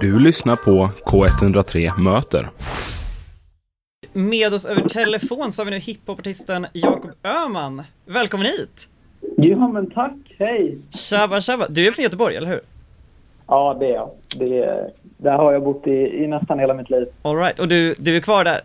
Du 0.00 0.18
lyssnar 0.20 0.56
på 0.56 0.90
K103 1.06 2.02
Möter. 2.04 2.48
Med 4.12 4.54
oss 4.54 4.66
över 4.66 4.88
telefon 4.88 5.52
så 5.52 5.60
har 5.60 5.64
vi 5.64 5.70
nu 5.70 5.78
hiphopartisten 5.78 6.66
Jakob 6.72 7.10
Öhman. 7.24 7.82
Välkommen 8.06 8.46
hit! 8.46 8.88
Ja, 9.36 9.68
men 9.68 9.90
tack. 9.90 10.12
Hej! 10.38 10.78
Tjaba 10.90 11.40
tjaba! 11.40 11.66
Du 11.68 11.86
är 11.86 11.90
från 11.92 12.02
Göteborg, 12.02 12.36
eller 12.36 12.48
hur? 12.48 12.60
Ja, 13.46 13.76
det 13.80 13.86
är 13.86 13.90
jag. 13.94 14.10
Det 14.36 14.58
är, 14.58 14.90
där 15.16 15.32
har 15.36 15.52
jag 15.52 15.62
bott 15.64 15.86
i, 15.86 15.90
i 16.24 16.26
nästan 16.26 16.58
hela 16.58 16.74
mitt 16.74 16.90
liv. 16.90 17.06
All 17.22 17.36
right. 17.36 17.58
och 17.58 17.68
du, 17.68 17.94
du 17.98 18.16
är 18.16 18.20
kvar 18.20 18.44
där? 18.44 18.60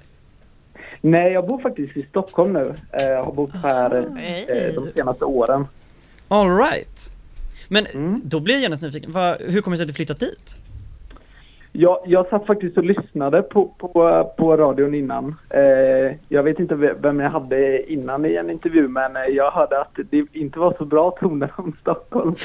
Nej, 1.02 1.34
jag 1.34 1.48
bor 1.48 1.62
faktiskt 1.62 1.98
i 1.98 2.05
Stockholm 2.10 2.54
nu. 2.54 2.75
Eh, 2.91 3.04
Jag 3.05 3.23
har 3.23 3.32
bott 3.32 3.52
här 3.64 3.96
eh, 4.48 4.73
de 4.75 4.91
senaste 4.96 5.25
åren. 5.25 5.66
All 6.28 6.57
right. 6.57 7.10
Men 7.68 7.86
Mm. 7.86 8.21
då 8.23 8.39
blir 8.39 8.55
jag 8.55 8.62
genast 8.62 8.82
nyfiken. 8.82 9.12
Va, 9.12 9.38
hur 9.39 9.62
kommer 9.62 9.73
det 9.73 9.78
sig 9.78 9.84
att 9.84 9.88
du 9.88 9.94
flyttat 9.94 10.20
dit? 10.20 10.55
Jag, 11.75 11.97
jag 12.05 12.27
satt 12.29 12.45
faktiskt 12.45 12.77
och 12.77 12.83
lyssnade 12.83 13.41
på, 13.41 13.68
på, 13.77 14.33
på 14.37 14.57
radion 14.57 14.93
innan. 14.95 15.36
Eh, 15.50 16.15
jag 16.29 16.43
vet 16.43 16.59
inte 16.59 16.75
ve- 16.75 16.93
vem 17.01 17.19
jag 17.19 17.29
hade 17.29 17.91
innan 17.91 18.25
i 18.25 18.36
en 18.36 18.50
intervju, 18.50 18.87
men 18.87 19.15
eh, 19.15 19.21
jag 19.23 19.51
hörde 19.51 19.81
att 19.81 19.97
det 20.09 20.25
inte 20.33 20.59
var 20.59 20.75
så 20.78 20.86
bra 20.86 21.11
toner 21.11 21.51
om 21.55 21.75
Stockholm. 21.81 22.36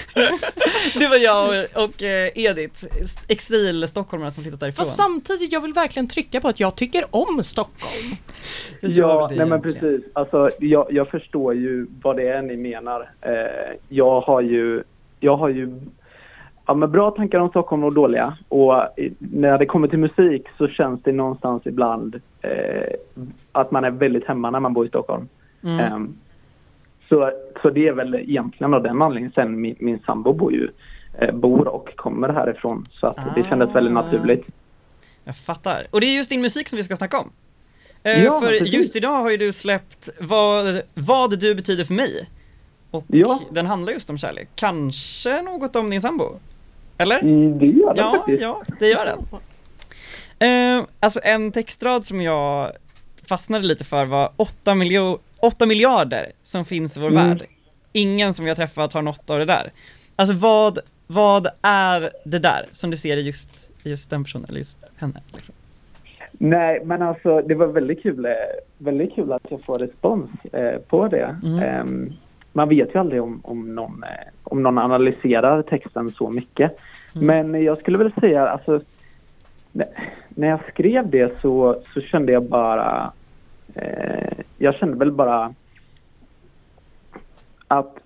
Det 0.98 1.06
var 1.08 1.16
jag 1.16 1.66
och, 1.84 2.02
eh, 2.02 2.30
Edith, 2.34 2.84
exil-stockholmare 3.28 4.30
som 4.30 4.42
flyttat 4.42 4.60
därifrån. 4.60 4.84
Fast 4.84 4.96
samtidigt, 4.96 5.52
jag 5.52 5.60
vill 5.60 5.72
verkligen 5.72 6.08
trycka 6.08 6.40
på 6.40 6.48
att 6.48 6.60
jag 6.60 6.76
tycker 6.76 7.04
om 7.10 7.42
Stockholm. 7.42 8.16
Ja, 8.80 9.30
nej 9.36 9.46
men 9.46 9.62
precis. 9.62 10.00
Alltså, 10.12 10.50
jag, 10.58 10.86
jag 10.92 11.08
förstår 11.08 11.54
ju 11.54 11.86
vad 12.02 12.16
det 12.16 12.28
är 12.28 12.42
ni 12.42 12.56
menar. 12.56 13.08
Eh, 13.20 13.32
jag 13.88 14.20
har 14.20 14.40
ju, 14.40 14.82
jag 15.20 15.36
har 15.36 15.48
ju 15.48 15.80
ja, 16.68 16.74
men 16.74 16.90
bra 16.92 17.10
tankar 17.10 17.38
om 17.38 17.48
Stockholm 17.48 17.84
och 17.84 17.94
dåliga. 17.94 18.36
Och 18.48 18.74
i- 18.96 19.12
när 19.18 19.58
det 19.58 19.66
kommer 19.66 19.88
till 19.88 19.98
musik 19.98 20.46
så 20.58 20.68
känns 20.68 21.02
det 21.02 21.12
någonstans 21.12 21.62
ibland 21.66 22.20
eh, 22.42 22.94
att 23.52 23.70
man 23.70 23.84
är 23.84 23.90
väldigt 23.90 24.24
hemma 24.26 24.50
när 24.50 24.60
man 24.60 24.72
bor 24.74 24.86
i 24.86 24.88
Stockholm. 24.88 25.28
Mm. 25.62 25.80
Ehm, 25.80 26.16
så, 27.08 27.30
så 27.62 27.70
det 27.70 27.88
är 27.88 27.92
väl 27.92 28.14
egentligen 28.14 28.74
av 28.74 28.82
den 28.82 29.02
anledningen. 29.02 29.32
Sen 29.34 29.60
min, 29.60 29.76
min 29.78 29.98
sambo 30.06 30.32
bor 30.32 30.52
ju, 30.52 30.68
eh, 31.18 31.34
bor 31.34 31.68
och 31.68 31.96
kommer 31.96 32.28
härifrån. 32.28 32.84
Så 33.00 33.06
att 33.06 33.34
det 33.34 33.44
kändes 33.48 33.74
väldigt 33.74 33.96
Ah. 33.96 34.02
naturligt. 34.02 34.46
Jag 35.24 35.36
fattar. 35.36 35.86
Och 35.90 36.00
det 36.00 36.06
är 36.06 36.16
just 36.16 36.30
din 36.30 36.40
musik 36.42 36.68
som 36.68 36.76
vi 36.76 36.82
ska 36.82 36.96
snacka 36.96 37.18
om. 37.18 37.30
Eh, 38.02 38.24
Ja, 38.24 38.40
för 38.40 38.46
precis. 38.46 38.72
just 38.74 38.96
idag 38.96 39.10
har 39.22 39.30
ju 39.30 39.36
du 39.36 39.52
släppt 39.52 40.08
vad, 40.20 40.82
vad 40.94 41.40
du 41.40 41.54
betyder 41.54 41.84
för 41.84 41.94
mig. 41.94 42.28
Och 42.90 43.04
Ja. 43.08 43.40
den 43.50 43.66
handlar 43.66 43.92
just 43.92 44.10
om 44.10 44.18
kärlek. 44.18 44.48
Kanske 44.54 45.42
något 45.42 45.76
om 45.76 45.90
din 45.90 46.00
sambo? 46.00 46.24
Eller? 46.98 47.18
Mm, 47.18 47.58
Det 47.58 47.66
gör 47.66 47.94
det 47.94 48.00
Ja, 48.00 48.12
faktiskt. 48.16 48.42
ja, 48.42 48.62
det 48.78 48.88
gör 48.88 49.04
den. 49.04 49.18
Eh, 50.38 50.84
alltså 51.00 51.20
en 51.22 51.52
textrad 51.52 52.06
som 52.06 52.20
jag 52.22 52.72
fastnade 53.28 53.64
lite 53.66 53.84
för 53.84 54.04
var 54.04 54.32
8, 54.36 54.74
miljo- 54.74 55.18
8 55.40 55.66
miljarder 55.66 56.32
som 56.44 56.64
finns 56.64 56.96
i 56.96 57.00
vår 57.00 57.08
Mm. 57.10 57.28
värld. 57.28 57.46
Ingen 57.92 58.34
som 58.34 58.46
har 58.46 58.54
träffat 58.54 58.92
har 58.92 59.02
något 59.02 59.30
av 59.30 59.38
det 59.38 59.44
där. 59.44 59.70
Alltså 60.16 60.34
vad, 60.34 60.78
vad 61.06 61.46
är 61.62 62.10
det 62.24 62.38
där 62.38 62.66
som 62.72 62.90
du 62.90 62.96
ser 62.96 63.16
i 63.16 63.20
just, 63.20 63.70
just 63.82 64.10
den 64.10 64.24
personen, 64.24 64.46
eller 64.48 64.58
just 64.58 64.76
henne? 64.96 65.20
Liksom? 65.32 65.54
Nej, 66.32 66.80
men 66.84 67.02
alltså 67.02 67.40
det 67.42 67.54
var 67.54 67.66
väldigt 67.66 68.02
kul, 68.02 68.24
eh, 68.24 68.32
väldigt 68.78 69.14
kul 69.14 69.32
att 69.32 69.42
jag 69.50 69.62
får 69.64 69.78
respons 69.78 70.30
eh, 70.52 70.78
på 70.78 71.08
det. 71.08 71.36
Mm. 71.44 71.58
Ehm, 71.62 72.12
man 72.52 72.68
vet 72.68 72.94
ju 72.94 72.98
aldrig 72.98 73.22
om, 73.22 73.40
om, 73.44 73.74
någon, 73.74 74.02
eh, 74.02 74.32
om 74.44 74.62
någon 74.62 74.78
analyserar 74.78 75.62
texten 75.62 76.10
så 76.10 76.30
mycket. 76.30 76.78
Mm. 77.14 77.26
Men 77.26 77.62
jag 77.62 77.78
skulle 77.78 77.98
väl 77.98 78.12
säga, 78.20 78.48
alltså, 78.48 78.80
när 80.28 80.48
jag 80.48 80.60
skrev 80.72 81.10
det 81.10 81.40
så, 81.40 81.82
så 81.94 82.00
kände 82.00 82.32
jag 82.32 82.42
bara, 82.42 83.12
eh, 83.74 84.38
jag 84.58 84.74
kände 84.74 84.96
väl 84.96 85.12
bara 85.12 85.54
att 87.68 87.98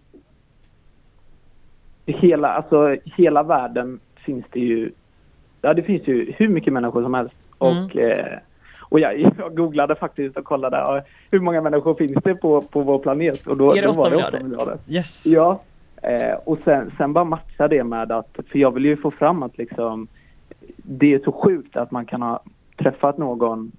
hela, 2.06 2.48
alltså, 2.48 2.96
hela 3.04 3.42
världen 3.42 4.00
finns 4.14 4.44
det 4.50 4.60
ju, 4.60 4.90
ja 5.60 5.74
det 5.74 5.82
finns 5.82 6.08
ju 6.08 6.32
hur 6.36 6.48
mycket 6.48 6.72
människor 6.72 7.02
som 7.02 7.14
helst. 7.14 7.34
Mm. 7.60 7.84
Och, 7.84 7.96
eh, 7.96 8.38
och 8.92 9.00
jag, 9.00 9.18
jag 9.38 9.56
googlade 9.56 9.94
faktiskt 9.94 10.36
och 10.36 10.44
kollade 10.44 10.76
ja, 10.76 11.02
hur 11.30 11.40
många 11.40 11.60
människor 11.60 11.94
finns 11.94 12.12
det 12.24 12.34
på, 12.34 12.62
på 12.62 12.80
vår 12.82 12.98
planet 12.98 13.46
och 13.46 13.56
då, 13.56 13.72
Är 13.76 13.82
det 13.82 13.86
då 13.88 13.92
var 13.92 14.00
åtta 14.00 14.10
det 14.10 14.16
miljarder? 14.16 14.38
8 14.38 14.44
miljarder. 14.48 14.78
Yes. 14.88 15.26
Ja, 15.26 15.60
eh, 16.02 16.34
och 16.44 16.58
sen, 16.64 16.92
sen 16.98 17.12
bara 17.12 17.24
matcha 17.24 17.68
det 17.68 17.84
med 17.84 18.12
att, 18.12 18.38
för 18.52 18.58
jag 18.58 18.70
vill 18.74 18.84
ju 18.84 18.96
få 18.96 19.10
fram 19.10 19.42
att 19.42 19.58
liksom, 19.58 20.06
det 20.76 21.14
är 21.14 21.18
så 21.24 21.32
sjukt 21.32 21.76
att 21.76 21.90
man 21.90 22.06
kan 22.06 22.22
ha 22.22 22.42
träffat 22.78 23.18
någon 23.18 23.72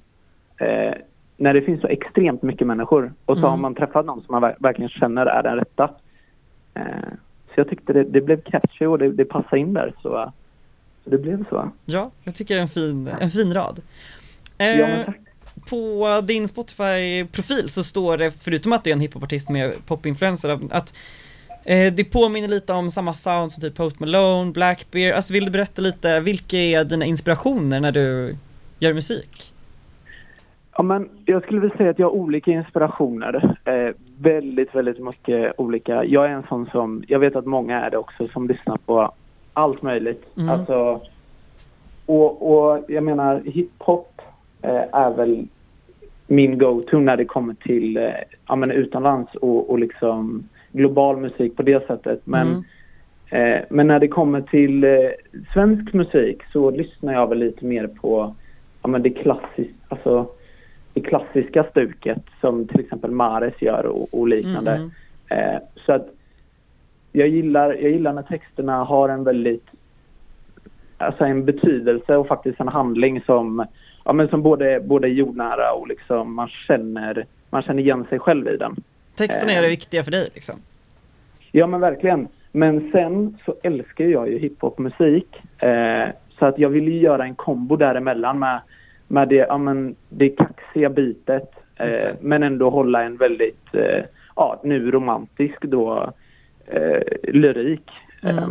eh, 0.58 0.94
när 1.38 1.54
det 1.54 1.62
finns 1.62 1.82
så 1.82 1.88
extremt 1.88 2.42
mycket 2.42 2.68
människor 2.68 3.14
och 3.26 3.36
så 3.36 3.40
Mm. 3.40 3.50
har 3.50 3.58
man 3.58 3.76
träffat 3.76 4.06
någon 4.06 4.22
som 4.22 4.32
man 4.32 4.44
ver- 4.44 4.56
verkligen 4.60 4.90
känner 4.90 5.26
är 5.26 5.44
den 5.44 5.56
rätta. 5.56 5.90
Eh, 6.74 6.84
så 7.48 7.60
jag 7.60 7.70
tyckte 7.70 7.94
det, 7.94 8.04
det 8.04 8.22
blev 8.22 8.42
catchy 8.42 8.86
och 8.86 8.98
det, 9.00 9.12
det 9.12 9.26
passade 9.26 9.60
in 9.60 9.74
där 9.74 9.94
så, 10.02 10.32
så 11.04 11.10
det 11.10 11.18
blev 11.18 11.46
så. 11.50 11.72
Ja, 11.86 12.12
jag 12.24 12.36
tycker 12.36 12.54
det 12.54 12.60
är 12.60 12.62
en 12.62 12.68
fin, 12.68 13.10
en 13.22 13.30
fin 13.30 13.54
rad. 13.54 13.80
Eh, 14.64 14.80
Ja, 14.80 14.88
men 14.88 15.06
tack. 15.06 15.16
på 15.70 16.22
din 16.24 16.48
Spotify-profil 16.48 17.70
så 17.70 17.84
står 17.84 18.18
det, 18.18 18.32
förutom 18.32 18.74
att 18.74 18.84
du 18.84 18.90
är 18.90 18.94
en 18.94 19.00
hiphopartist 19.00 19.50
med 19.50 19.74
popinfluencer, 19.86 20.60
att 20.72 20.94
eh, 21.66 21.94
det 21.94 22.04
påminner 22.04 22.48
lite 22.48 22.74
om 22.74 22.90
samma 22.90 23.14
sound 23.14 23.52
som 23.52 23.62
typ 23.62 23.76
Post 23.76 24.00
Malone, 24.00 24.52
Blackbear. 24.52 25.14
Alltså 25.14 25.34
vill 25.34 25.46
du 25.46 25.52
berätta 25.52 25.82
lite, 25.82 26.20
vilka 26.20 26.58
är 26.58 26.84
dina 26.84 27.06
inspirationer 27.06 27.80
när 27.80 27.92
du 27.92 28.36
gör 28.80 28.94
musik? 28.94 29.50
Ja, 30.78 30.84
men 30.84 31.10
jag 31.26 31.44
skulle 31.44 31.60
vilja 31.60 31.78
säga 31.78 31.90
att 31.90 32.00
jag 32.00 32.08
har 32.08 32.12
olika 32.14 32.52
inspirationer. 32.52 33.58
Eh, 33.66 33.96
väldigt, 34.20 34.76
väldigt 34.76 35.00
mycket 35.00 35.54
olika. 35.60 36.04
Jag 36.06 36.26
är 36.26 36.30
en 36.30 36.44
sån 36.50 36.70
som, 36.72 37.04
jag 37.08 37.20
vet 37.20 37.36
att 37.36 37.46
många 37.46 37.82
är 37.86 37.90
det 37.92 37.98
också, 37.98 38.28
som 38.28 38.48
lyssnar 38.48 38.78
på 38.78 39.14
allt 39.54 39.82
möjligt. 39.82 40.24
Mm. 40.38 40.50
Alltså, 40.50 41.02
och, 42.06 42.52
och 42.52 42.86
jag 42.88 43.04
menar 43.04 43.42
hiphop 43.46 44.22
eh, 44.22 44.33
är 44.72 45.14
väl 45.14 45.48
min 46.28 46.58
go-to 46.58 47.00
när 47.00 47.18
det 47.18 47.26
kommer 47.26 47.54
till 47.54 47.98
eh, 47.98 48.12
ja, 48.48 48.56
men 48.56 48.72
utomlands 48.72 49.36
och, 49.36 49.70
och 49.70 49.80
liksom 49.80 50.50
global 50.72 51.18
musik 51.18 51.56
på 51.56 51.64
det 51.64 51.88
sättet. 51.88 52.22
Men, 52.24 52.64
Mm. 53.32 53.58
eh, 53.58 53.62
men 53.70 53.88
när 53.88 54.00
det 54.00 54.08
kommer 54.08 54.42
till 54.42 54.84
eh, 54.84 54.90
svensk 55.54 55.94
musik 55.94 56.44
så 56.52 56.72
lyssnar 56.72 57.14
jag 57.14 57.30
väl 57.30 57.40
lite 57.40 57.66
mer 57.66 57.88
på 57.88 58.36
ja, 58.82 58.88
men 58.88 59.04
det, 59.04 59.10
klassis, 59.10 59.68
alltså, 59.88 60.28
det 60.94 61.02
klassiska 61.02 61.64
stuket 61.64 62.24
som 62.42 62.68
till 62.68 62.80
exempel 62.80 63.12
Mares 63.12 63.62
gör 63.62 63.86
och, 63.86 64.08
och 64.12 64.28
liknande. 64.28 64.72
Mm, 64.72 64.92
Eh, 65.30 65.60
så 65.86 65.94
att 65.94 66.08
jag 67.12 67.28
gillar, 67.28 67.74
jag 67.74 67.92
gillar 67.92 68.14
när 68.14 68.22
texterna 68.22 68.84
har 68.84 69.10
en 69.10 69.24
väldigt 69.24 69.66
alltså 70.98 71.24
en 71.24 71.46
betydelse 71.46 72.16
och 72.16 72.28
faktiskt 72.28 72.60
en 72.60 72.68
handling 72.68 73.22
som, 73.22 73.66
ja, 74.04 74.14
men 74.14 74.28
som 74.28 74.42
både, 74.42 74.80
både 74.80 75.08
är 75.08 75.12
jordnära 75.12 75.74
och 75.74 75.88
liksom 75.88 76.36
man 76.36 76.48
känner, 76.48 77.26
man 77.50 77.64
känner 77.64 77.84
igen 77.84 78.06
sig 78.10 78.20
själv 78.20 78.48
i 78.48 78.58
den. 78.58 78.76
Texterna 79.16 79.52
är 79.52 79.62
det 79.62 79.70
viktiga 79.70 80.04
för 80.04 80.12
dig 80.12 80.30
liksom. 80.34 80.56
Ja 81.52 81.68
men 81.68 81.80
verkligen. 81.80 82.28
Men 82.52 82.92
sen 82.92 83.38
så 83.46 83.56
älskar 83.64 84.06
jag 84.06 84.30
ju 84.30 84.40
hiphopmusik. 84.40 85.28
Eh, 85.64 86.08
så 86.40 86.46
att 86.46 86.60
jag 86.60 86.70
vill 86.70 86.88
ju 86.88 87.00
göra 87.00 87.24
en 87.24 87.36
kombo 87.36 87.76
däremellan 87.76 88.40
med, 88.40 88.62
med 89.08 89.30
det, 89.30 89.36
ja, 89.36 89.58
men 89.58 89.96
det 90.10 90.30
kaxiga 90.30 90.90
bitet. 90.90 91.52
Eh, 91.76 92.10
men 92.22 92.44
ändå 92.44 92.70
hålla 92.70 93.04
en 93.04 93.18
väldigt, 93.18 93.74
eh, 93.74 94.04
ja 94.36 94.62
nu 94.64 94.92
romantisk 94.92 95.62
då, 95.62 96.14
eh, 96.68 97.02
lyrik. 97.24 97.90
Mm. 98.22 98.38
Eh, 98.38 98.50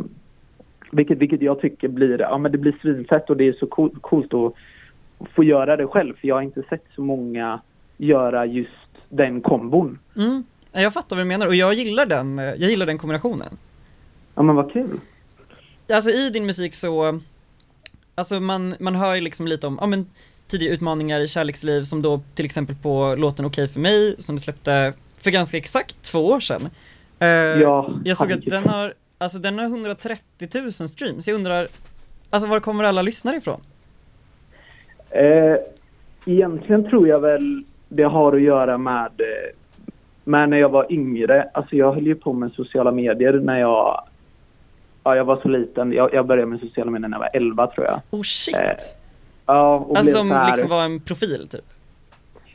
vilket, 0.91 1.19
vilket 1.19 1.43
jag 1.43 1.61
tycker 1.61 1.89
blir, 1.89 2.21
ja 2.21 2.39
men 2.39 2.53
det 2.53 2.59
blir 2.59 2.77
svinfett 2.83 3.31
och 3.31 3.37
det 3.37 3.49
är 3.49 3.53
så 3.53 3.67
cool, 3.67 3.91
coolt 4.01 4.35
att 4.35 4.55
få 5.35 5.45
göra 5.45 5.77
det 5.77 5.87
själv. 5.87 6.15
För 6.21 6.29
jag 6.29 6.35
har 6.35 6.43
inte 6.43 6.63
sett 6.69 6.85
så 6.95 7.03
många 7.03 7.61
göra 7.97 8.47
just 8.47 8.71
den 9.09 9.41
kombon. 9.41 9.99
Mm. 10.17 10.45
Jag 10.73 10.93
fattar 10.93 11.17
vad 11.17 11.25
du 11.25 11.29
menar 11.29 11.47
och 11.47 11.55
jag 11.55 11.75
gillar 11.75 12.07
den, 12.07 12.39
jag 12.39 12.59
gillar 12.59 12.87
den 12.87 12.99
kombinationen. 12.99 13.59
Ja 14.35 14.43
men 14.43 14.57
vad 14.57 14.73
kul. 14.73 15.01
Alltså 15.93 16.11
i 16.11 16.31
din 16.31 16.47
musik 16.47 16.75
så, 16.75 17.21
alltså 18.15 18.41
man, 18.41 18.75
man 18.81 18.95
hör 18.95 19.15
ju 19.15 19.21
liksom 19.21 19.47
lite 19.47 19.67
om, 19.67 19.79
ja 19.81 19.87
men 19.87 20.07
tidiga 20.49 20.73
utmaningar 20.73 21.21
i 21.21 21.29
kärleksliv 21.29 21.83
som 21.83 22.03
då 22.03 22.21
till 22.35 22.45
exempel 22.45 22.77
på 22.77 23.15
låten 23.19 23.45
Okej 23.45 23.69
för 23.69 23.81
mig 23.81 24.17
som 24.19 24.35
du 24.37 24.43
släppte 24.43 24.93
för 25.17 25.31
ganska 25.31 25.57
exakt 25.57 26.03
två 26.03 26.27
år 26.27 26.41
sedan. 26.41 26.69
Eh, 27.19 27.29
Ja, 27.29 27.91
jag 28.05 28.17
såg 28.17 28.33
att 28.33 28.45
den 28.47 28.69
har, 28.69 28.95
alltså 29.19 29.39
den 29.39 29.59
har 29.59 29.67
130 29.67 30.49
000 30.55 30.73
streams, 30.73 31.29
jag 31.29 31.35
undrar, 31.35 31.69
alltså 32.31 32.49
var 32.49 32.61
kommer 32.61 32.85
alla 32.85 33.03
lyssnare 33.03 33.37
ifrån? 33.37 33.61
Eh, 35.15 35.57
egentligen 36.27 36.85
tror 36.85 37.09
jag 37.09 37.21
väl 37.21 37.65
det 37.89 38.03
har 38.03 38.33
att 38.33 38.43
göra 38.43 38.79
med, 38.79 39.11
eh, 39.21 39.57
med 40.25 40.49
när 40.49 40.57
jag 40.57 40.69
var 40.69 40.93
yngre. 40.93 41.49
Alltså 41.55 41.77
jag 41.77 41.93
höll 41.93 42.07
ju 42.07 42.15
på 42.15 42.33
med 42.33 42.53
sociala 42.53 42.93
medier 42.93 43.33
när 43.33 43.61
jag 43.61 44.05
ja, 45.05 45.17
jag 45.17 45.25
var 45.25 45.37
så 45.43 45.49
liten. 45.49 45.93
Jag, 45.93 46.15
jag 46.15 46.27
började 46.27 46.47
med 46.47 46.61
sociala 46.61 46.91
medier 46.91 47.09
när 47.09 47.17
jag 47.17 47.21
var 47.21 47.31
11 47.33 47.67
tror 47.67 47.87
jag. 47.87 48.01
Oh 48.11 48.23
shit! 48.23 48.59
Eh, 48.59 48.77
Ja, 49.47 49.75
och 49.77 49.99
alltså 49.99 50.19
som 50.19 50.31
här, 50.31 50.47
liksom 50.47 50.69
var 50.69 50.85
en 50.85 51.01
profil 51.01 51.49
typ? 51.51 51.65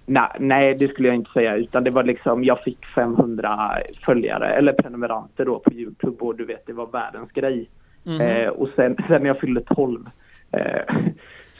nej, 0.05 0.29
nej, 0.39 0.75
det 0.75 0.87
skulle 0.87 1.07
jag 1.07 1.15
inte 1.15 1.31
säga. 1.31 1.55
Utan 1.55 1.83
det 1.83 1.91
var 1.91 2.03
liksom, 2.03 2.43
jag 2.43 2.63
fick 2.63 2.85
500 2.85 3.71
följare, 4.05 4.53
eller 4.53 4.73
prenumeranter 4.73 5.45
då 5.45 5.59
på 5.59 5.73
Youtube 5.73 6.25
och 6.25 6.35
du 6.35 6.45
vet, 6.45 6.65
det 6.65 6.73
var 6.73 6.87
världens 6.87 7.31
grej. 7.31 7.69
Mhm. 8.03 8.21
Eh, 8.21 8.47
och 8.49 8.69
sen, 8.75 8.95
sen 9.07 9.21
när 9.21 9.27
jag 9.27 9.39
fyllde 9.39 9.61
12 9.61 10.05
eh, 10.51 10.95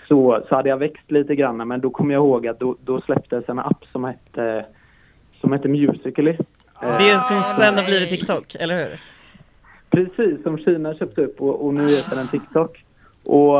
så, 0.08 0.44
så 0.50 0.56
hade 0.56 0.70
jag 0.70 0.78
växt 0.78 1.12
lite 1.12 1.36
grann 1.36 1.68
men 1.68 1.82
då 1.82 1.90
kom 1.90 2.12
jag 2.12 2.20
ihåg 2.20 2.48
att 2.48 2.60
då, 2.60 2.76
då 2.86 3.02
släpptes 3.02 3.50
en 3.50 3.60
app 3.60 3.86
som 3.92 4.04
hette, 4.04 4.66
som 5.42 5.52
hette 5.52 5.68
Musical.ly. 5.68 6.38
Det 6.82 7.20
som 7.20 7.42
sen 7.42 7.76
har 7.78 7.86
blivit 7.86 8.10
TikTok, 8.10 8.56
eller 8.60 8.78
hur? 8.78 9.00
Precis, 9.90 10.44
som 10.44 10.58
Kina 10.58 10.94
köpte 10.94 11.22
upp 11.22 11.42
och, 11.42 11.66
och 11.66 11.74
nu 11.74 11.82
heter 11.84 12.16
den 12.16 12.28
TikTok. 12.28 12.84
Och, 13.24 13.58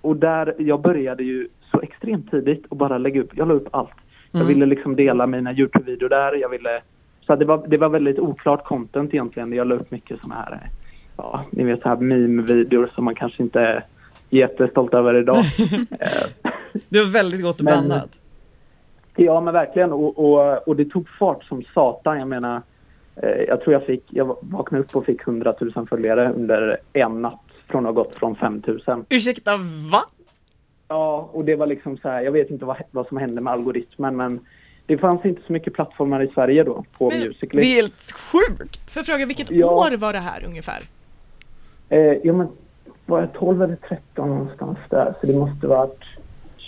och 0.00 0.16
där, 0.16 0.54
jag 0.58 0.80
började 0.80 1.22
ju 1.22 1.48
så 1.70 1.80
extremt 1.80 2.30
tidigt 2.30 2.66
och 2.68 2.76
bara 2.76 2.98
lägga 2.98 3.20
upp, 3.20 3.30
jag 3.36 3.48
la 3.48 3.54
upp 3.54 3.68
allt. 3.70 3.90
Jag 4.30 4.40
Mm. 4.40 4.48
ville 4.54 4.66
liksom 4.66 4.96
dela 4.96 5.26
mina 5.26 5.52
Youtube-videor 5.52 6.08
där, 6.08 6.32
jag 6.40 6.48
ville, 6.48 6.80
så 7.26 7.36
det 7.36 7.44
var, 7.44 7.64
det 7.66 7.76
var 7.76 7.88
väldigt 7.88 8.18
oklart 8.18 8.64
content 8.64 9.14
egentligen. 9.14 9.52
Jag 9.52 9.66
la 9.66 9.74
upp 9.74 9.90
mycket 9.90 10.22
sådana 10.22 10.40
här, 10.42 10.58
ja, 11.16 11.44
ni 11.50 11.64
vet 11.64 11.82
så 11.82 11.88
här 11.88 11.96
meme-videor 11.96 12.90
som 12.94 13.04
man 13.04 13.14
kanske 13.14 13.42
inte 13.42 13.82
jättestolt 14.32 14.94
över 14.94 15.14
idag. 15.20 15.36
Eh, 16.00 16.50
Det 16.88 16.98
var 16.98 17.10
väldigt 17.10 17.42
gott 17.42 17.60
Men- 17.62 17.64
blandat. 17.88 18.10
Ja 19.16 19.40
men 19.40 19.54
verkligen 19.54 19.92
och, 19.92 20.18
och, 20.18 20.68
och 20.68 20.76
det 20.76 20.84
tog 20.84 21.08
fart 21.18 21.44
som 21.44 21.62
satan. 21.74 22.18
Jag 22.18 22.28
menar, 22.28 22.62
eh, 23.16 23.28
jag 23.48 23.60
tror 23.60 23.72
jag 23.72 23.86
fick, 23.86 24.04
jag 24.10 24.36
vaknade 24.40 24.84
upp 24.84 24.96
och 24.96 25.04
fick 25.04 25.26
100 25.26 25.54
000 25.60 25.86
följare 25.86 26.32
under 26.32 26.78
en 26.92 27.22
natt 27.22 27.40
från 27.68 27.86
att 27.86 27.94
ha 27.94 28.02
gått 28.02 28.14
från 28.14 28.36
5 28.36 28.62
000. 28.86 29.04
Ursäkta, 29.08 29.50
va? 29.92 30.02
Ja, 30.88 31.28
och 31.32 31.44
det 31.44 31.56
var 31.56 31.66
liksom 31.66 31.96
så 31.98 32.08
här, 32.08 32.20
jag 32.22 32.32
vet 32.32 32.50
inte 32.50 32.64
vad, 32.64 32.76
vad 32.90 33.06
som 33.06 33.16
hände 33.16 33.40
med 33.42 33.52
algoritmen 33.52 34.16
men 34.16 34.40
det 34.86 34.98
fanns 34.98 35.24
inte 35.24 35.42
så 35.46 35.52
mycket 35.52 35.72
plattformar 35.74 36.22
i 36.22 36.28
Sverige 36.34 36.64
då 36.64 36.84
på 36.98 37.10
Men 37.10 37.20
Musical.ly. 37.20 37.62
Det 37.62 37.66
är 37.66 37.74
helt 37.74 38.12
sjukt! 38.12 38.90
Får 38.90 39.00
jag 39.00 39.06
fråga, 39.06 39.26
vilket 39.26 39.50
Ja. 39.50 39.66
år 39.70 39.96
var 39.96 40.12
det 40.12 40.18
här 40.18 40.44
ungefär? 40.46 40.82
Eh, 41.88 41.98
ja 42.00 42.32
men 42.32 42.48
var 43.06 43.20
jag 43.20 43.32
12 43.32 43.62
eller 43.62 43.76
13 43.76 44.28
någonstans 44.28 44.78
där 44.90 45.14
så 45.20 45.26
det 45.26 45.38
måste 45.38 45.66
varit 45.66 46.04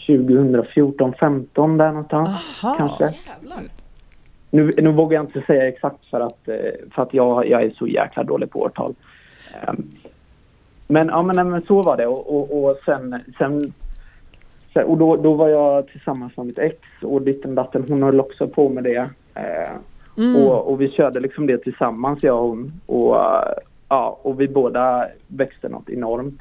2014, 0.07 1.15
15 1.21 1.77
där 1.77 1.89
någonstans 1.89 2.29
Aha. 2.65 2.75
kanske. 2.79 3.05
Jävlar. 3.05 3.63
Nu, 4.51 4.75
nu 4.77 4.93
vågar 4.93 5.17
jag 5.19 5.25
inte 5.25 5.43
säga 5.47 5.69
exakt 5.69 6.05
för 6.11 6.21
att, 6.21 6.49
eh, 6.49 6.57
för 6.95 7.03
att 7.03 7.15
jag, 7.15 7.49
jag 7.49 7.63
är 7.63 7.71
så 7.71 7.87
jäkla 7.87 8.23
dålig 8.25 8.51
på 8.51 8.61
årtal. 8.61 8.95
Ehm, 9.63 9.85
Men, 10.87 11.09
ja, 11.09 11.23
men, 11.23 11.51
men 11.51 11.63
så 11.63 11.83
var 11.83 11.97
det 11.97 12.07
och, 12.07 12.37
och, 12.37 12.65
och 12.65 12.77
sen, 12.85 13.21
sen, 13.39 13.73
sen 14.73 14.85
och 14.85 14.99
då, 14.99 15.17
då 15.17 15.35
var 15.35 15.49
jag 15.49 15.89
tillsammans 15.89 16.37
med 16.37 16.47
mitt 16.47 16.59
ex 16.59 16.79
och 17.03 17.23
ditten 17.23 17.55
datten, 17.55 17.85
hon 17.89 18.03
höll 18.03 18.21
också 18.21 18.49
på 18.49 18.69
med 18.69 18.85
det. 18.85 19.11
Eh, 19.35 19.71
Mm. 20.19 20.37
och, 20.47 20.71
och 20.73 20.81
vi 20.81 20.91
körde 20.91 21.21
liksom 21.21 21.47
det 21.47 21.57
tillsammans 21.59 22.23
jag 22.23 22.37
och 22.43 22.49
hon. 22.49 22.73
Och, 22.87 23.17
eh, 23.17 23.54
ja, 23.95 24.19
och 24.23 24.41
vi 24.41 24.49
båda 24.49 25.09
växte 25.29 25.69
något 25.69 25.91
enormt. 25.91 26.41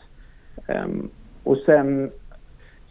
Ehm, 0.68 1.10
och 1.44 1.58
sen, 1.66 2.12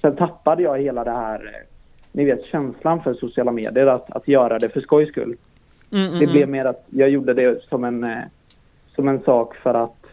sen 0.01 0.17
tappade 0.17 0.63
jag 0.63 0.79
hela 0.79 1.05
det 1.05 1.11
här, 1.11 1.35
eh, 1.47 1.69
ni 2.13 2.25
vet 2.25 2.45
känslan 2.45 3.03
för 3.03 3.15
sociala 3.15 3.53
medier, 3.53 3.87
att, 3.87 4.11
att 4.11 4.29
göra 4.29 4.59
det 4.59 4.69
för 4.69 4.81
skojs 4.81 5.09
skull. 5.09 5.37
Mm, 5.93 6.07
mm, 6.07 6.19
Det 6.21 6.27
blev 6.27 6.43
mm. 6.43 6.51
mer 6.51 6.65
att 6.65 6.85
jag 6.91 7.09
gjorde 7.11 7.35
det 7.35 7.63
som 7.69 7.85
en, 7.85 8.05
eh, 8.05 8.19
som 8.95 9.09
en 9.09 9.23
sak 9.23 9.57
för 9.57 9.75
att, 9.75 10.05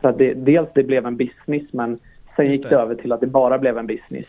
för 0.00 0.08
att 0.08 0.18
det, 0.18 0.34
dels 0.34 0.68
det 0.74 0.82
blev 0.82 1.06
en 1.06 1.16
business 1.16 1.72
men 1.72 1.98
sen 2.36 2.52
gick 2.52 2.62
det. 2.62 2.68
det 2.68 2.76
över 2.76 2.94
till 2.94 3.12
att 3.12 3.20
det 3.20 3.26
bara 3.26 3.58
blev 3.58 3.78
en 3.78 3.86
business. 3.86 4.26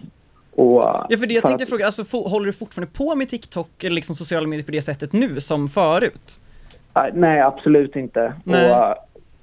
Och, 0.55 0.83
eh, 0.83 1.05
Ja, 1.09 1.17
för 1.17 1.27
det 1.27 1.33
jag 1.33 1.41
för 1.41 1.47
tänkte 1.47 1.63
att- 1.63 1.69
fråga, 1.69 1.85
alltså 1.85 2.17
håller 2.17 2.45
du 2.45 2.53
fortfarande 2.53 2.93
på 2.93 3.15
med 3.15 3.29
TikTok 3.29 3.83
eller 3.83 3.95
liksom 3.95 4.15
sociala 4.15 4.47
medier 4.47 4.65
på 4.65 4.71
det 4.71 4.81
sättet 4.81 5.13
nu 5.13 5.39
som 5.41 5.67
förut? 5.67 6.39
Nej, 6.95 7.11
Nej, 7.13 7.41
absolut 7.41 7.95
inte. 7.95 8.33
Nej. 8.43 8.71
Och, 8.71 8.95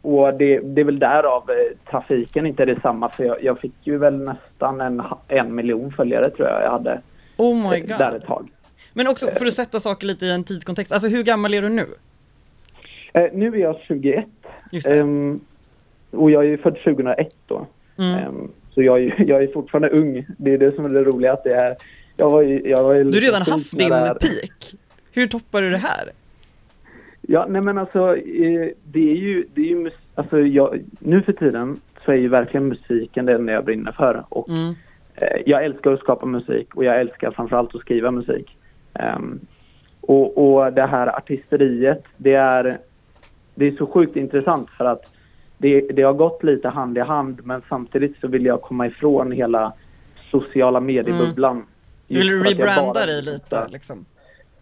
och 0.04 0.34
det, 0.34 0.58
det 0.58 0.80
är 0.80 0.84
väl 0.84 0.98
därav 0.98 1.50
eh, 1.50 1.90
trafiken 1.90 2.46
inte 2.46 2.62
är 2.62 2.66
detsamma 2.66 3.08
för 3.08 3.24
jag, 3.24 3.44
jag 3.44 3.60
fick 3.60 3.74
ju 3.82 3.98
väl 3.98 4.18
nästan 4.18 4.80
en, 4.80 5.02
en 5.28 5.54
miljon 5.54 5.92
följare 5.92 6.30
tror 6.30 6.48
jag 6.48 6.62
jag 6.62 6.70
hade 6.70 7.00
Oh 7.36 7.70
my 7.70 7.76
eh, 7.76 7.80
god. 7.80 7.98
där 7.98 8.16
ett 8.16 8.26
tag. 8.26 8.48
Men 8.92 9.08
också 9.08 9.26
för 9.26 9.46
att 9.46 9.54
sätta 9.54 9.80
saker 9.80 10.06
lite 10.06 10.26
i 10.26 10.30
en 10.30 10.44
tidskontext, 10.44 10.92
alltså 10.92 11.08
hur 11.08 11.22
gammal 11.22 11.54
är 11.54 11.62
du 11.62 11.68
nu? 11.68 11.86
Eh, 13.12 13.30
nu 13.32 13.54
är 13.54 13.58
jag 13.58 13.76
21 13.88 14.26
Just 14.72 14.86
ehm, 14.86 15.40
och 16.10 16.30
jag 16.30 16.44
är 16.44 16.48
ju 16.48 16.58
född 16.58 16.76
2001 16.84 17.28
då. 17.46 17.66
Mm. 17.98 18.14
Ehm, 18.14 18.50
så 18.74 18.82
jag 18.82 19.02
är, 19.02 19.24
jag 19.28 19.42
är 19.42 19.46
fortfarande 19.46 19.88
ung. 19.88 20.26
Det 20.38 20.54
är 20.54 20.58
det 20.58 20.74
som 20.74 20.84
är 20.84 20.88
det 20.88 21.04
roliga 21.04 21.32
att 21.32 21.44
det 21.44 21.54
är... 21.54 21.76
Jag 22.16 22.30
var 22.30 22.42
ju, 22.42 22.68
jag 22.68 22.82
var 22.82 22.94
ju 22.94 23.04
Du 23.04 23.16
har 23.16 23.22
redan 23.22 23.42
haft 23.42 23.78
din 23.78 23.88
peak. 23.90 24.74
Hur 25.12 25.26
toppar 25.26 25.62
du 25.62 25.70
det 25.70 25.78
här? 25.78 26.10
Ja, 27.28 27.46
nej 27.48 27.62
men 27.62 27.78
alltså 27.78 28.16
eh, 28.16 28.68
det 28.84 29.10
är 29.10 29.14
ju, 29.16 29.46
det 29.54 29.60
är 29.60 29.66
ju 29.66 29.90
alltså 30.14 30.38
jag, 30.40 30.82
nu 30.98 31.22
för 31.22 31.32
tiden 31.32 31.80
så 32.04 32.12
är 32.12 32.16
ju 32.16 32.28
verkligen 32.28 32.68
musiken 32.68 33.26
det 33.26 33.34
enda 33.34 33.52
jag 33.52 33.64
brinner 33.64 33.92
för 33.92 34.24
och 34.28 34.48
Mm. 34.48 34.74
eh, 35.14 35.42
jag 35.46 35.64
älskar 35.64 35.92
att 35.92 36.00
skapa 36.00 36.26
musik 36.26 36.74
och 36.74 36.84
jag 36.84 37.00
älskar 37.00 37.30
framförallt 37.30 37.74
att 37.74 37.80
skriva 37.80 38.10
musik. 38.10 38.56
Ehm, 38.94 39.40
och, 40.00 40.54
och 40.56 40.72
det 40.72 40.86
här 40.86 41.16
artisteriet, 41.16 42.02
det 42.16 42.34
är, 42.34 42.78
det 43.54 43.66
är 43.66 43.72
så 43.72 43.86
sjukt 43.86 44.16
intressant 44.16 44.70
för 44.70 44.84
att 44.84 45.10
det, 45.58 45.80
det 45.80 46.02
har 46.02 46.12
gått 46.12 46.42
lite 46.44 46.68
hand 46.68 46.98
i 46.98 47.00
hand 47.00 47.40
men 47.44 47.62
samtidigt 47.68 48.16
så 48.20 48.28
vill 48.28 48.44
jag 48.46 48.62
komma 48.62 48.86
ifrån 48.86 49.32
hela 49.32 49.72
sociala 50.30 50.80
mediebubblan. 50.80 51.64
Du 52.08 52.14
vill 52.18 52.26
jag 52.28 52.50
rebranda 52.50 52.92
bara- 52.92 53.06
dig 53.06 53.22
lite 53.22 53.66
liksom? 53.68 54.04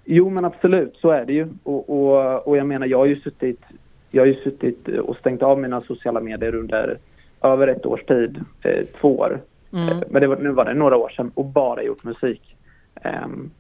Jo 0.05 0.31
men 0.31 0.45
absolut, 0.45 0.97
så 1.01 1.11
är 1.11 1.25
det 1.25 1.33
ju. 1.33 1.47
Och, 1.63 1.91
och, 1.91 2.49
och 2.49 2.57
jag 2.57 2.67
menar 2.67 2.87
jag 2.87 2.99
har 2.99 3.07
ju 3.07 3.21
suttit, 3.21 3.61
jag 4.11 4.23
har 4.23 4.27
ju 4.27 4.35
suttit 4.35 4.89
och 4.89 5.17
stängt 5.17 5.43
av 5.43 5.61
mina 5.61 5.81
sociala 5.81 6.21
medier 6.21 6.55
under 6.55 6.99
över 7.43 7.69
ett 7.69 7.87
års 7.87 8.03
tid, 8.05 8.45
eh, 8.63 8.85
två 9.01 9.19
år. 9.19 9.41
Mm. 9.73 9.89
Eh, 9.89 10.01
Men 10.11 10.23
det 10.23 10.29
var, 10.29 10.37
nu 10.37 10.51
var 10.51 10.65
det 10.65 10.75
några 10.75 10.97
år 10.97 11.09
sedan 11.09 11.31
och 11.35 11.45
bara 11.45 11.83
gjort 11.83 12.05
musik. 12.05 12.57
Ehm, 13.03 13.51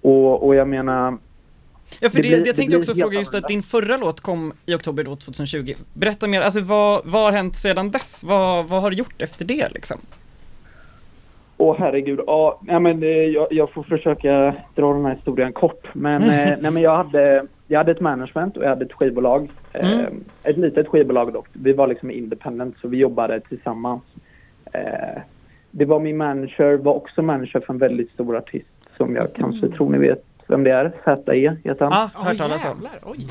och, 0.00 0.46
och 0.46 0.54
jag 0.54 0.68
menar, 0.68 1.18
Ja, 2.00 2.10
för 2.10 2.16
Det 2.16 2.22
det, 2.22 2.28
blir- 2.28 2.40
det 2.40 2.46
jag 2.46 2.56
tänkte 2.56 2.76
också 2.76 2.94
fråga 2.94 3.18
just 3.18 3.34
att 3.34 3.48
din 3.48 3.62
förra 3.62 3.96
låt 3.96 4.20
kom 4.20 4.52
i 4.66 4.74
oktober 4.74 5.04
då 5.04 5.16
2020. 5.16 5.74
Berätta 5.94 6.26
mer, 6.26 6.40
alltså 6.40 6.60
vad, 6.60 7.02
vad 7.04 7.22
har 7.22 7.32
hänt 7.32 7.56
sedan 7.56 7.90
dess? 7.90 8.24
Vad, 8.24 8.68
vad 8.68 8.82
har 8.82 8.90
du 8.90 8.96
gjort 8.96 9.22
efter 9.22 9.44
det 9.44 9.68
liksom? 9.74 9.96
Åh 11.56 11.76
herregud, 11.78 12.20
ja, 12.26 12.60
nej, 12.62 12.80
men, 12.80 13.02
eh, 13.02 13.08
jag, 13.08 13.46
jag 13.50 13.70
får 13.70 13.82
försöka 13.82 14.54
dra 14.74 14.92
den 14.92 15.04
här 15.04 15.14
historien 15.14 15.52
kort. 15.52 15.88
Men, 15.94 16.22
eh, 16.22 16.28
nej, 16.60 16.70
men 16.70 16.82
jag, 16.82 16.96
hade, 16.96 17.46
jag 17.66 17.78
hade 17.78 17.92
ett 17.92 18.00
management 18.00 18.56
och 18.56 18.64
jag 18.64 18.68
hade 18.68 18.84
ett 18.84 18.92
skivbolag. 18.92 19.50
Mm. 19.72 20.00
Eh, 20.00 20.06
ett 20.42 20.56
litet 20.58 20.88
skivbolag 20.88 21.32
dock. 21.32 21.46
Vi 21.52 21.72
var 21.72 21.86
liksom 21.86 22.10
independent 22.10 22.76
så 22.80 22.88
vi 22.88 22.96
jobbade 22.96 23.40
tillsammans. 23.40 24.02
Eh, 24.72 25.20
det 25.70 25.84
var 25.84 26.00
min 26.00 26.16
manager, 26.16 26.76
var 26.76 26.94
också 26.94 27.22
manager 27.22 27.60
för 27.60 27.72
en 27.72 27.78
väldigt 27.78 28.10
stor 28.10 28.36
artist 28.36 28.68
som 28.96 29.14
jag 29.16 29.32
kanske 29.34 29.68
tror 29.68 29.90
ni 29.90 29.98
vet 29.98 30.24
vem 30.46 30.64
det 30.64 30.70
är. 30.70 30.92
Z.E. 31.04 31.52
heter 31.64 31.84
han. 31.84 31.92
Ja, 31.92 32.10
Ja, 32.14 32.20
hört 32.20 32.38
talas 32.38 32.64
om. 32.64 32.88
Oj. 33.04 33.26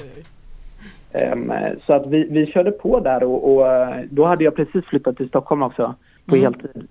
Ehm, 1.11 1.53
så 1.85 1.93
att 1.93 2.07
vi, 2.07 2.27
vi 2.29 2.45
körde 2.45 2.71
på 2.71 2.99
där 2.99 3.23
och, 3.23 3.55
och 3.55 3.65
då 4.09 4.25
hade 4.25 4.43
jag 4.43 4.55
precis 4.55 4.85
flyttat 4.85 5.17
till 5.17 5.27
Stockholm 5.29 5.63
också 5.63 5.95
på 6.25 6.35
Mm. 6.35 6.43
heltid. 6.43 6.87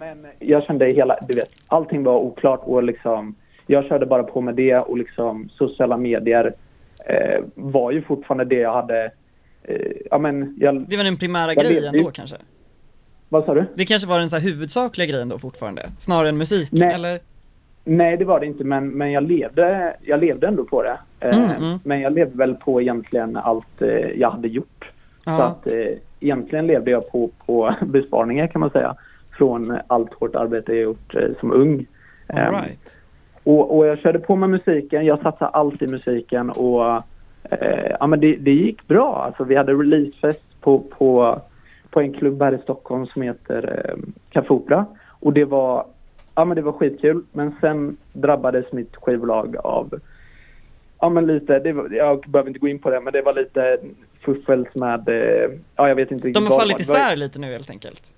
Men 0.00 0.26
jag 0.38 0.62
kände 0.64 0.86
hela, 0.86 1.18
du 1.28 1.36
vet, 1.36 1.50
allting 1.66 2.04
var 2.04 2.16
oklart 2.18 2.60
och 2.64 2.82
liksom 2.82 3.34
jag 3.66 3.84
körde 3.84 4.06
bara 4.06 4.22
på 4.22 4.40
med 4.40 4.54
det 4.54 4.76
och 4.76 4.98
liksom 4.98 5.48
sociala 5.52 5.96
medier 5.96 6.54
eh, 7.06 7.44
var 7.54 7.90
ju 7.90 8.02
fortfarande 8.02 8.44
det 8.44 8.54
jag 8.60 8.72
hade, 8.72 9.10
eh, 9.62 9.76
ja 10.10 10.18
men 10.18 10.56
jag, 10.60 10.80
Det 10.88 10.96
var 10.96 11.04
den 11.04 11.16
primära 11.16 11.54
grejen 11.54 11.82
levde 11.82 12.02
då 12.02 12.10
kanske? 12.10 12.36
vad 13.28 13.44
sa 13.44 13.54
du? 13.54 13.64
Det 13.74 13.84
kanske 13.84 14.08
var 14.08 14.18
den 14.18 14.30
så 14.30 14.36
här 14.36 14.42
huvudsakliga 14.44 15.06
grejen 15.06 15.28
då 15.28 15.38
fortfarande? 15.38 15.82
Snarare 15.98 16.28
än 16.28 16.38
musik, 16.38 16.68
Nej. 16.72 16.94
eller? 16.94 17.20
Nej 17.84 18.16
det 18.16 18.24
var 18.24 18.40
det 18.40 18.46
inte 18.46 18.64
men, 18.64 18.88
men 18.88 19.12
jag, 19.12 19.22
levde, 19.22 19.96
jag 20.02 20.20
levde 20.20 20.46
ändå 20.46 20.64
på 20.64 20.82
det. 20.82 20.98
Eh, 21.20 21.38
Mm, 21.44 21.50
mm. 21.64 21.78
Men 21.84 22.00
jag 22.00 22.12
levde 22.12 22.38
väl 22.38 22.54
på 22.54 22.80
egentligen 22.82 23.36
allt 23.36 23.82
eh, 23.82 23.88
jag 23.88 24.30
hade 24.30 24.48
gjort. 24.48 24.90
Så 25.24 25.30
Ja. 25.30 25.42
att 25.42 25.66
eh, 25.66 25.86
egentligen 26.20 26.66
levde 26.66 26.90
jag 26.90 27.10
på, 27.12 27.30
på 27.46 27.74
besparingar 27.86 28.46
kan 28.46 28.60
man 28.60 28.70
säga. 28.70 28.94
Från 29.40 29.78
allt 29.86 30.14
hårt 30.14 30.34
arbete 30.34 30.72
jag 30.72 30.82
gjort 30.82 31.14
eh, 31.14 31.28
som 31.40 31.52
ung. 31.52 31.86
Ehm, 32.28 32.54
right. 32.54 32.96
och, 33.44 33.76
och 33.76 33.86
jag 33.86 33.98
körde 33.98 34.18
på 34.18 34.36
med 34.36 34.50
musiken, 34.50 35.06
jag 35.06 35.20
satsade 35.20 35.50
allt 35.50 35.82
i 35.82 35.86
musiken 35.86 36.50
och 36.50 37.02
eh, 37.42 37.96
ja 38.00 38.06
men 38.06 38.20
det, 38.20 38.36
det 38.36 38.50
gick 38.50 38.88
bra. 38.88 39.22
Alltså 39.26 39.44
vi 39.44 39.56
hade 39.56 39.72
releasefest 39.72 40.60
på, 40.60 40.78
på, 40.78 41.40
på 41.90 42.00
en 42.00 42.12
klubb 42.12 42.42
här 42.42 42.54
i 42.54 42.58
Stockholm 42.58 43.06
som 43.06 43.22
heter 43.22 43.84
eh, 43.84 44.10
Café 44.30 44.48
Opera. 44.48 44.86
Och 45.08 45.32
det 45.32 45.44
var, 45.44 45.86
ja 46.34 46.44
men 46.44 46.56
det 46.56 46.62
var 46.62 46.72
skitkul. 46.72 47.22
Men 47.32 47.54
sen 47.60 47.96
drabbades 48.12 48.72
mitt 48.72 48.96
skivbolag 48.96 49.56
av 49.56 50.00
Ja 51.00 51.08
men 51.08 51.26
lite, 51.26 51.58
det 51.58 51.72
var, 51.72 51.90
jag 51.90 52.20
behöver 52.28 52.48
inte 52.48 52.60
gå 52.60 52.68
in 52.68 52.78
på 52.78 52.90
det 52.90 53.00
men 53.00 53.12
det 53.12 53.22
var 53.22 53.34
lite 53.34 53.78
fuffels 54.24 54.74
med, 54.74 55.08
eh, 55.08 55.50
ja 55.76 55.88
jag 55.88 55.94
vet 55.94 56.10
inte 56.10 56.28
riktigt 56.28 56.44
De 56.44 56.52
har 56.52 56.60
fallit 56.60 56.80
isär 56.80 57.16
lite 57.16 57.38
nu 57.38 57.46
helt 57.46 57.70
enkelt. 57.70 58.12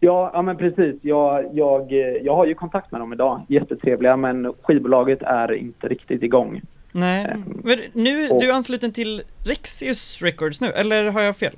Ja, 0.00 0.30
ja 0.34 0.42
men 0.42 0.56
precis. 0.56 0.94
Jag, 1.02 1.44
jag, 1.52 1.92
eh, 1.92 1.98
jag 1.98 2.36
har 2.36 2.46
ju 2.46 2.54
kontakt 2.54 2.92
med 2.92 3.00
dem 3.00 3.12
idag. 3.12 3.40
Jättetrevliga, 3.48 4.16
men 4.16 4.52
skivbolaget 4.62 5.22
är 5.22 5.52
inte 5.52 5.88
riktigt 5.88 6.22
igång. 6.22 6.60
Nej, 6.92 7.24
Eh, 7.24 7.38
men 7.64 7.78
nu, 7.92 8.28
och- 8.28 8.40
du 8.40 8.48
är 8.50 8.54
ansluten 8.54 8.92
till 8.92 9.22
Rexius 9.46 10.22
Records 10.22 10.60
nu, 10.60 10.68
eller 10.70 11.10
har 11.10 11.20
jag 11.22 11.36
fel? 11.36 11.56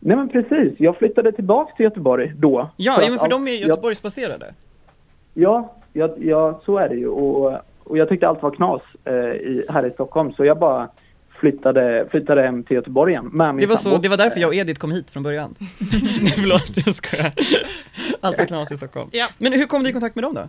Nej 0.00 0.16
men 0.16 0.28
precis, 0.28 0.72
jag 0.78 0.96
flyttade 0.96 1.32
tillbaka 1.32 1.74
till 1.76 1.84
Göteborg 1.84 2.32
då. 2.36 2.70
Ja, 2.76 2.92
För 2.94 3.00
ja 3.00 3.04
att 3.06 3.10
men 3.10 3.18
för 3.18 3.24
allt- 3.24 3.30
de 3.30 3.48
är 3.48 3.52
Göteborgsbaserade. 3.52 4.54
Ja, 5.34 5.72
ja, 5.92 6.14
ja, 6.18 6.60
så 6.64 6.78
är 6.78 6.88
det 6.88 6.94
ju. 6.94 7.08
Och, 7.08 7.52
och 7.84 7.98
jag 7.98 8.08
tyckte 8.08 8.28
allt 8.28 8.42
var 8.42 8.50
knas 8.50 8.82
eh, 9.04 9.14
i, 9.14 9.64
här 9.68 9.86
i 9.86 9.90
Stockholm, 9.90 10.32
så 10.32 10.44
jag 10.44 10.58
bara 10.58 10.88
flyttade, 11.40 12.06
flyttade 12.10 12.42
hem 12.42 12.62
till 12.62 12.74
Göteborg 12.74 13.12
igen 13.12 13.30
med 13.32 13.54
min 13.54 13.60
Det 13.60 13.66
var, 13.66 13.76
så, 13.76 13.82
sambo. 13.82 13.98
det 13.98 14.08
var 14.08 14.16
därför 14.16 14.40
jag 14.40 14.48
och 14.48 14.54
Edith 14.54 14.80
kom 14.80 14.92
hit 14.92 15.10
från 15.10 15.22
början. 15.22 15.54
Nej 16.22 16.32
förlåt, 16.36 16.86
jag 16.86 16.94
skojar. 16.94 17.32
Allt 18.20 18.38
var 18.38 18.44
knas 18.44 18.72
i 18.72 18.76
Stockholm. 18.76 19.08
Ja. 19.12 19.26
Men 19.38 19.52
hur 19.52 19.66
kom 19.66 19.82
du 19.82 19.90
i 19.90 19.92
kontakt 19.92 20.14
med 20.14 20.24
dem 20.24 20.34
då? 20.34 20.48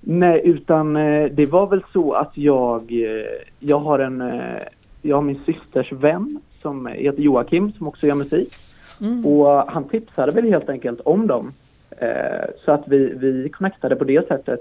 Nej, 0.00 0.40
utan 0.44 0.96
eh, 0.96 1.24
det 1.30 1.46
var 1.46 1.66
väl 1.66 1.84
så 1.92 2.12
att 2.12 2.32
jag, 2.34 2.92
eh, 2.92 3.26
jag 3.58 3.78
har 3.78 3.98
en, 3.98 4.20
eh, 4.20 4.62
jag 5.02 5.16
har 5.16 5.22
min 5.22 5.40
systers 5.46 5.92
vän 5.92 6.40
som 6.62 6.86
heter 6.86 7.22
Joakim 7.22 7.72
som 7.72 7.88
också 7.88 8.06
gör 8.06 8.14
musik. 8.14 8.54
Mm. 9.00 9.26
Och 9.26 9.72
han 9.72 9.88
tipsade 9.88 10.32
väl 10.32 10.44
helt 10.44 10.68
enkelt 10.68 11.00
om 11.00 11.26
dem. 11.26 11.52
Eh, 11.98 12.44
så 12.64 12.72
att 12.72 12.82
vi, 12.86 13.14
vi 13.16 13.48
connectade 13.48 13.96
på 13.96 14.04
det 14.04 14.28
sättet 14.28 14.60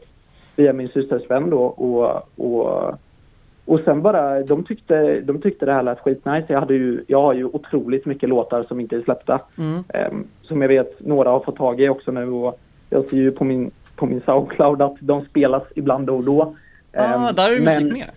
via 0.55 0.73
min 0.73 0.87
systers 0.87 1.29
vän 1.29 1.49
då 1.49 1.63
och, 1.63 2.29
och, 2.35 2.99
och 3.65 3.79
sen 3.85 4.01
bara, 4.01 4.43
de 4.43 4.63
tyckte, 4.63 5.21
de 5.21 5.41
tyckte 5.41 5.65
det 5.65 5.73
här 5.73 5.83
lät 5.83 5.99
skitnice. 5.99 6.45
Jag, 6.47 6.59
hade 6.59 6.73
ju, 6.73 7.03
jag 7.07 7.21
har 7.21 7.33
ju 7.33 7.45
otroligt 7.45 8.05
mycket 8.05 8.29
låtar 8.29 8.63
som 8.63 8.79
inte 8.79 8.95
är 8.95 9.01
släppta. 9.01 9.41
Mm. 9.57 9.83
Ehm, 9.89 10.27
som 10.41 10.61
jag 10.61 10.69
vet 10.69 10.99
några 10.99 11.29
har 11.29 11.39
fått 11.39 11.55
tag 11.55 11.81
i 11.81 11.89
också 11.89 12.11
nu 12.11 12.29
och 12.29 12.59
jag 12.89 13.09
ser 13.09 13.17
ju 13.17 13.31
på 13.31 13.43
min, 13.43 13.71
på 13.95 14.05
min 14.05 14.21
Soundcloud 14.25 14.81
att 14.81 14.95
de 14.99 15.25
spelas 15.25 15.63
ibland 15.75 16.07
då 16.07 16.15
och 16.15 16.23
då. 16.23 16.55
Ah, 16.93 17.03
Ehm, 17.03 17.35
där 17.35 17.51
är 17.51 17.55
det 17.55 17.61
musik 17.61 17.93
med. 17.93 18.09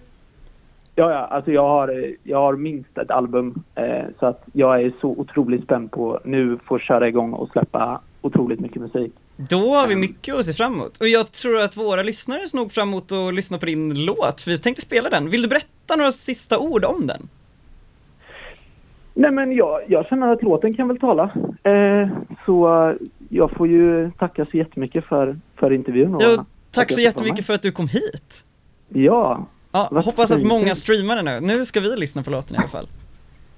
Ja, 0.99 1.11
ja, 1.11 1.19
alltså 1.19 1.53
jag 1.53 1.69
har, 1.69 2.15
jag 2.23 2.39
har 2.39 2.57
minst 2.57 2.99
ett 2.99 3.11
album 3.11 3.63
eh, 3.75 4.05
så 4.21 4.27
att 4.27 4.45
jag 4.53 4.83
är 4.83 4.93
så 5.01 5.09
otroligt 5.09 5.65
spänd 5.65 5.91
på 5.91 6.21
nu 6.25 6.59
få 6.65 6.79
köra 6.79 7.09
igång 7.09 7.33
och 7.33 7.49
släppa 7.51 8.01
otroligt 8.21 8.61
mycket 8.61 8.83
musik. 8.83 9.13
Då 9.37 9.75
har 9.75 9.87
vi 9.87 9.97
mycket 9.97 10.35
att 10.35 10.47
se 10.47 10.53
fram 10.53 10.75
emot. 10.75 10.97
Och 11.01 11.09
jag 11.09 11.33
tror 11.33 11.59
att 11.61 11.77
våra 11.77 12.03
lyssnare 12.03 12.49
ser 12.49 12.57
nog 12.57 12.73
fram 12.73 12.89
emot 12.89 13.13
att 13.13 13.35
lyssna 13.35 13.59
på 13.59 13.67
din 13.67 14.05
låt, 14.05 14.41
för 14.41 14.51
vi 14.51 14.59
tänkte 14.59 14.83
spela 14.83 15.11
den. 15.11 15.29
Vill 15.31 15.43
du 15.43 15.49
berätta 15.49 15.97
några 15.97 16.13
sista 16.13 16.59
ord 16.59 16.85
om 16.85 17.07
den? 17.07 17.29
Nej 19.15 19.31
men 19.31 19.53
jag, 19.53 19.81
jag 19.89 20.07
känner 20.07 20.33
att 20.33 20.43
låten 20.43 20.75
kan 20.75 20.89
väl 20.89 20.99
tala. 20.99 21.25
Eh, 21.63 22.09
så 22.47 22.95
jag 23.29 23.51
får 23.51 23.69
ju 23.69 24.11
tacka 24.11 24.47
så 24.51 24.57
jättemycket 24.57 25.05
för, 25.05 25.41
för 25.57 25.73
intervjun. 25.73 26.15
och 26.15 26.23
Ja, 26.23 26.45
tack 26.71 26.91
jag 26.91 26.95
så 26.95 27.01
jättemycket 27.01 27.47
för 27.47 27.55
att 27.55 27.63
du 27.63 27.73
kom 27.73 27.89
hit. 27.89 28.43
Ja, 28.89 29.47
Ja, 29.77 30.01
hoppas 30.05 30.31
att 30.31 30.43
många 30.43 30.75
streamar 30.75 31.17
den 31.17 31.25
nu. 31.25 31.41
Nu 31.41 31.65
ska 31.65 31.81
vi 31.81 31.97
lyssna 31.97 32.23
på 32.23 32.31
låten 32.31 32.55
i 32.57 32.59
alla 32.59 32.69
fall. 32.69 32.87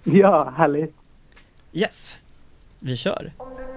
ja, 0.04 0.52
härligt. 0.56 0.94
Yes. 1.72 2.18
Vi 2.80 2.96
kör. 2.96 3.32
Om 3.36 3.48
du 3.56 3.67